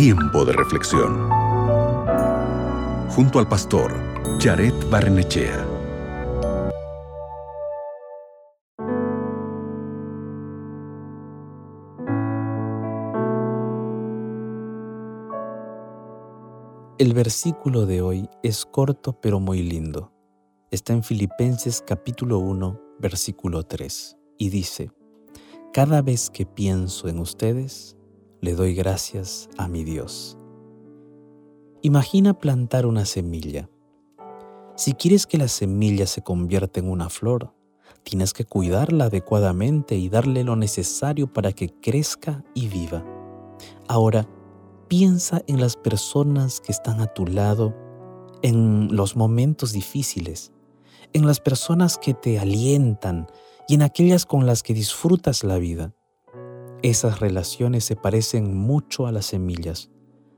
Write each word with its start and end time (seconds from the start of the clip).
Tiempo 0.00 0.44
de 0.44 0.52
reflexión. 0.52 1.28
Junto 3.10 3.40
al 3.40 3.48
pastor 3.48 3.92
Jared 4.38 4.72
Barnechea. 4.88 5.66
El 16.98 17.12
versículo 17.12 17.84
de 17.84 18.00
hoy 18.00 18.30
es 18.44 18.64
corto 18.66 19.20
pero 19.20 19.40
muy 19.40 19.64
lindo. 19.64 20.12
Está 20.70 20.92
en 20.92 21.02
Filipenses 21.02 21.82
capítulo 21.84 22.38
1, 22.38 22.80
versículo 23.00 23.64
3, 23.64 24.16
y 24.38 24.50
dice, 24.50 24.92
Cada 25.72 26.02
vez 26.02 26.30
que 26.30 26.46
pienso 26.46 27.08
en 27.08 27.18
ustedes, 27.18 27.97
le 28.40 28.54
doy 28.54 28.74
gracias 28.74 29.48
a 29.56 29.68
mi 29.68 29.84
Dios. 29.84 30.38
Imagina 31.82 32.38
plantar 32.38 32.86
una 32.86 33.04
semilla. 33.04 33.68
Si 34.76 34.94
quieres 34.94 35.26
que 35.26 35.38
la 35.38 35.48
semilla 35.48 36.06
se 36.06 36.22
convierta 36.22 36.80
en 36.80 36.90
una 36.90 37.08
flor, 37.08 37.52
tienes 38.02 38.32
que 38.32 38.44
cuidarla 38.44 39.06
adecuadamente 39.06 39.96
y 39.96 40.08
darle 40.08 40.44
lo 40.44 40.56
necesario 40.56 41.32
para 41.32 41.52
que 41.52 41.68
crezca 41.68 42.44
y 42.54 42.68
viva. 42.68 43.04
Ahora, 43.88 44.28
Piensa 44.88 45.42
en 45.46 45.60
las 45.60 45.76
personas 45.76 46.60
que 46.60 46.72
están 46.72 47.00
a 47.00 47.08
tu 47.08 47.26
lado 47.26 47.76
en 48.40 48.88
los 48.96 49.16
momentos 49.16 49.72
difíciles, 49.72 50.50
en 51.12 51.26
las 51.26 51.40
personas 51.40 51.98
que 51.98 52.14
te 52.14 52.38
alientan 52.38 53.26
y 53.68 53.74
en 53.74 53.82
aquellas 53.82 54.24
con 54.24 54.46
las 54.46 54.62
que 54.62 54.72
disfrutas 54.72 55.44
la 55.44 55.58
vida. 55.58 55.92
Esas 56.82 57.18
relaciones 57.18 57.84
se 57.84 57.96
parecen 57.96 58.56
mucho 58.56 59.08
a 59.08 59.12
las 59.12 59.26
semillas. 59.26 59.90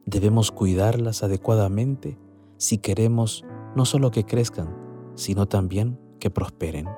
Debemos 0.07 0.51
cuidarlas 0.51 1.23
adecuadamente 1.23 2.17
si 2.57 2.79
queremos 2.79 3.45
no 3.77 3.85
solo 3.85 4.11
que 4.11 4.25
crezcan, 4.25 4.75
sino 5.17 5.47
también 5.47 6.01
que 6.19 6.31
prosperen. 6.31 6.89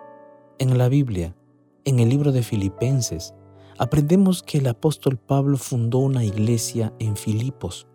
En 0.60 0.78
la 0.78 0.88
Biblia, 0.88 1.34
en 1.84 1.98
el 1.98 2.08
libro 2.08 2.30
de 2.30 2.44
Filipenses, 2.44 3.34
aprendemos 3.78 4.44
que 4.44 4.58
el 4.58 4.68
apóstol 4.68 5.16
Pablo 5.16 5.56
fundó 5.56 5.98
una 5.98 6.24
iglesia 6.24 6.94
en 7.00 7.16
Filipos. 7.16 7.88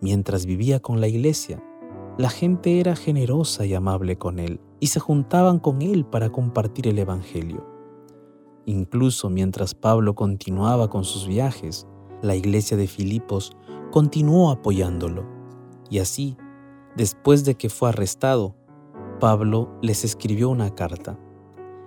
Mientras 0.00 0.46
vivía 0.46 0.78
con 0.78 1.00
la 1.00 1.08
iglesia, 1.08 1.60
la 2.16 2.30
gente 2.30 2.78
era 2.78 2.94
generosa 2.94 3.66
y 3.66 3.74
amable 3.74 4.18
con 4.18 4.38
él 4.38 4.60
y 4.78 4.86
se 4.86 5.00
juntaban 5.00 5.58
con 5.58 5.82
él 5.82 6.06
para 6.06 6.30
compartir 6.30 6.86
el 6.86 7.00
Evangelio. 7.00 7.69
Incluso 8.70 9.30
mientras 9.30 9.74
Pablo 9.74 10.14
continuaba 10.14 10.88
con 10.88 11.04
sus 11.04 11.26
viajes, 11.26 11.86
la 12.22 12.36
iglesia 12.36 12.76
de 12.76 12.86
Filipos 12.86 13.52
continuó 13.90 14.50
apoyándolo. 14.50 15.24
Y 15.90 15.98
así, 15.98 16.36
después 16.96 17.44
de 17.44 17.56
que 17.56 17.68
fue 17.68 17.88
arrestado, 17.88 18.54
Pablo 19.18 19.76
les 19.82 20.04
escribió 20.04 20.50
una 20.50 20.74
carta 20.74 21.18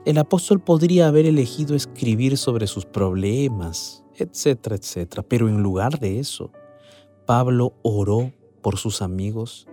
el 0.05 0.17
apóstol 0.17 0.59
podría 0.59 1.07
haber 1.07 1.25
elegido 1.25 1.75
escribir 1.75 2.37
sobre 2.37 2.67
sus 2.67 2.85
problemas, 2.85 4.03
etcétera, 4.17 4.75
etcétera, 4.75 5.23
pero 5.23 5.47
en 5.47 5.63
lugar 5.63 5.97
de 5.97 6.19
eso, 6.19 6.51
Pablo 7.25 7.73
oró 7.83 8.33
por 8.61 8.77
sus 8.77 9.01
amigos 9.01 9.65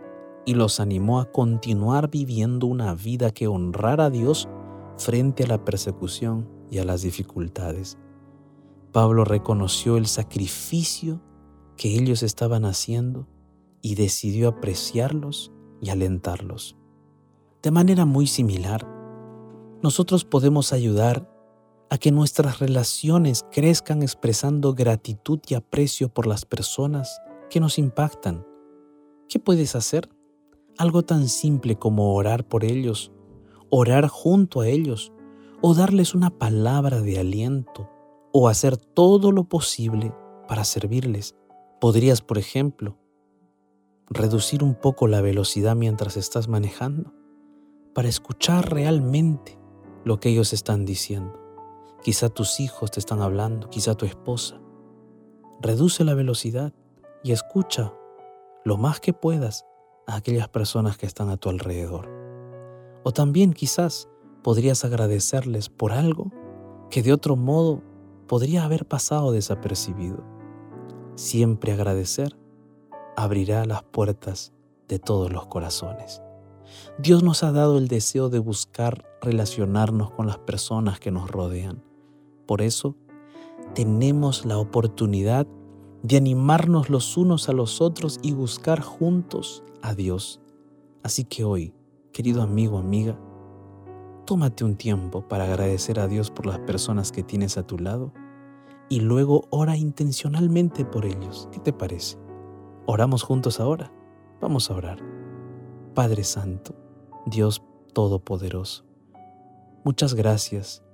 y 0.46 0.54
los 0.54 0.78
animó 0.78 1.18
a 1.18 1.24
continuar 1.32 2.10
viviendo 2.10 2.68
una 2.68 2.94
vida 2.94 3.32
que 3.32 3.48
honrara 3.48 4.04
a 4.04 4.10
Dios 4.10 4.48
frente 4.98 5.42
a 5.42 5.48
la 5.48 5.64
persecución 5.64 6.48
y 6.70 6.78
a 6.78 6.84
las 6.84 7.02
dificultades. 7.02 7.98
Pablo 8.92 9.24
reconoció 9.24 9.96
el 9.96 10.06
sacrificio 10.06 11.20
que 11.76 11.94
ellos 11.94 12.22
estaban 12.22 12.64
haciendo 12.64 13.26
y 13.82 13.94
decidió 13.94 14.48
apreciarlos 14.48 15.52
y 15.80 15.90
alentarlos. 15.90 16.76
De 17.62 17.70
manera 17.70 18.04
muy 18.04 18.26
similar, 18.26 18.86
nosotros 19.82 20.24
podemos 20.24 20.72
ayudar 20.72 21.30
a 21.88 21.98
que 21.98 22.12
nuestras 22.12 22.60
relaciones 22.60 23.44
crezcan 23.50 24.02
expresando 24.02 24.74
gratitud 24.74 25.40
y 25.48 25.54
aprecio 25.54 26.08
por 26.08 26.26
las 26.26 26.44
personas 26.44 27.20
que 27.48 27.60
nos 27.60 27.78
impactan. 27.78 28.46
¿Qué 29.28 29.38
puedes 29.38 29.74
hacer? 29.74 30.08
Algo 30.78 31.02
tan 31.02 31.28
simple 31.28 31.76
como 31.76 32.14
orar 32.14 32.46
por 32.46 32.64
ellos, 32.64 33.12
orar 33.70 34.08
junto 34.08 34.60
a 34.60 34.68
ellos, 34.68 35.12
o 35.62 35.74
darles 35.74 36.14
una 36.14 36.30
palabra 36.30 37.00
de 37.00 37.18
aliento, 37.18 37.90
o 38.32 38.48
hacer 38.48 38.76
todo 38.76 39.32
lo 39.32 39.44
posible 39.44 40.14
para 40.48 40.64
servirles. 40.64 41.36
Podrías, 41.80 42.22
por 42.22 42.38
ejemplo, 42.38 42.96
reducir 44.08 44.62
un 44.64 44.74
poco 44.74 45.06
la 45.06 45.20
velocidad 45.20 45.76
mientras 45.76 46.16
estás 46.16 46.48
manejando, 46.48 47.12
para 47.94 48.08
escuchar 48.08 48.72
realmente 48.72 49.58
lo 50.04 50.20
que 50.20 50.30
ellos 50.30 50.52
están 50.52 50.84
diciendo. 50.84 51.38
Quizá 52.02 52.30
tus 52.30 52.60
hijos 52.60 52.90
te 52.90 53.00
están 53.00 53.20
hablando, 53.20 53.68
quizá 53.68 53.94
tu 53.94 54.06
esposa. 54.06 54.60
Reduce 55.60 56.04
la 56.04 56.14
velocidad 56.14 56.72
y 57.22 57.32
escucha 57.32 57.92
lo 58.64 58.76
más 58.78 59.00
que 59.00 59.12
puedas 59.12 59.66
a 60.06 60.16
aquellas 60.16 60.48
personas 60.48 60.96
que 60.96 61.06
están 61.06 61.28
a 61.28 61.36
tu 61.36 61.50
alrededor. 61.50 62.08
O 63.04 63.12
también 63.12 63.52
quizás 63.52 64.08
podrías 64.42 64.84
agradecerles 64.84 65.68
por 65.68 65.92
algo 65.92 66.30
que 66.90 67.02
de 67.02 67.12
otro 67.12 67.36
modo 67.36 67.82
podría 68.26 68.64
haber 68.64 68.86
pasado 68.86 69.32
desapercibido. 69.32 70.24
Siempre 71.14 71.72
agradecer 71.72 72.36
abrirá 73.16 73.64
las 73.64 73.82
puertas 73.82 74.52
de 74.88 74.98
todos 74.98 75.32
los 75.32 75.46
corazones. 75.46 76.22
Dios 76.98 77.22
nos 77.22 77.42
ha 77.42 77.52
dado 77.52 77.78
el 77.78 77.88
deseo 77.88 78.28
de 78.28 78.38
buscar 78.38 79.04
relacionarnos 79.20 80.10
con 80.10 80.26
las 80.26 80.38
personas 80.38 81.00
que 81.00 81.10
nos 81.10 81.30
rodean. 81.30 81.82
Por 82.46 82.62
eso, 82.62 82.96
tenemos 83.74 84.44
la 84.44 84.58
oportunidad 84.58 85.46
de 86.02 86.16
animarnos 86.16 86.88
los 86.88 87.16
unos 87.16 87.48
a 87.48 87.52
los 87.52 87.80
otros 87.80 88.18
y 88.22 88.32
buscar 88.32 88.80
juntos 88.80 89.62
a 89.82 89.94
Dios. 89.94 90.40
Así 91.02 91.24
que 91.24 91.44
hoy, 91.44 91.74
querido 92.12 92.42
amigo, 92.42 92.78
amiga, 92.78 93.18
tómate 94.30 94.62
un 94.62 94.76
tiempo 94.76 95.26
para 95.26 95.42
agradecer 95.42 95.98
a 95.98 96.06
Dios 96.06 96.30
por 96.30 96.46
las 96.46 96.60
personas 96.60 97.10
que 97.10 97.24
tienes 97.24 97.58
a 97.58 97.66
tu 97.66 97.80
lado 97.80 98.12
y 98.88 99.00
luego 99.00 99.48
ora 99.50 99.76
intencionalmente 99.76 100.84
por 100.84 101.04
ellos. 101.04 101.48
¿Qué 101.50 101.58
te 101.58 101.72
parece? 101.72 102.16
¿Oramos 102.86 103.24
juntos 103.24 103.58
ahora? 103.58 103.92
Vamos 104.40 104.70
a 104.70 104.74
orar. 104.74 105.00
Padre 105.96 106.22
Santo, 106.22 106.76
Dios 107.26 107.64
Todopoderoso, 107.92 108.84
muchas 109.82 110.14
gracias 110.14 110.84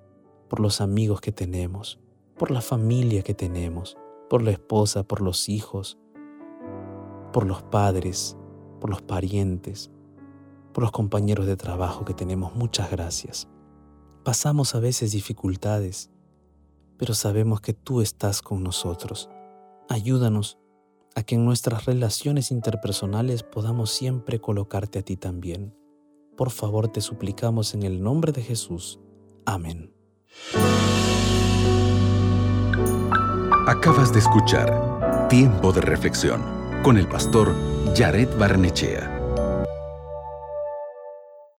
por 0.48 0.58
los 0.60 0.80
amigos 0.80 1.20
que 1.20 1.30
tenemos, 1.30 2.00
por 2.38 2.50
la 2.50 2.62
familia 2.62 3.20
que 3.20 3.34
tenemos, 3.34 3.98
por 4.30 4.40
la 4.40 4.52
esposa, 4.52 5.02
por 5.02 5.20
los 5.20 5.50
hijos, 5.50 5.98
por 7.34 7.44
los 7.44 7.62
padres, 7.64 8.34
por 8.80 8.88
los 8.88 9.02
parientes, 9.02 9.90
por 10.76 10.82
los 10.82 10.92
compañeros 10.92 11.46
de 11.46 11.56
trabajo 11.56 12.04
que 12.04 12.12
tenemos. 12.12 12.54
Muchas 12.54 12.90
gracias. 12.90 13.48
Pasamos 14.24 14.74
a 14.74 14.78
veces 14.78 15.10
dificultades, 15.10 16.10
pero 16.98 17.14
sabemos 17.14 17.62
que 17.62 17.72
tú 17.72 18.02
estás 18.02 18.42
con 18.42 18.62
nosotros. 18.62 19.30
Ayúdanos 19.88 20.58
a 21.14 21.22
que 21.22 21.36
en 21.36 21.46
nuestras 21.46 21.86
relaciones 21.86 22.50
interpersonales 22.50 23.42
podamos 23.42 23.90
siempre 23.90 24.38
colocarte 24.38 24.98
a 24.98 25.02
ti 25.02 25.16
también. 25.16 25.74
Por 26.36 26.50
favor 26.50 26.88
te 26.88 27.00
suplicamos 27.00 27.72
en 27.72 27.82
el 27.82 28.02
nombre 28.02 28.32
de 28.32 28.42
Jesús. 28.42 29.00
Amén. 29.46 29.94
Acabas 33.66 34.12
de 34.12 34.18
escuchar 34.18 35.28
Tiempo 35.30 35.72
de 35.72 35.80
Reflexión 35.80 36.42
con 36.82 36.98
el 36.98 37.08
pastor 37.08 37.54
Jared 37.96 38.28
Barnechea. 38.38 39.15